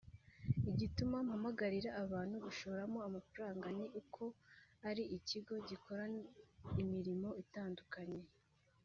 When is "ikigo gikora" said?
5.17-6.03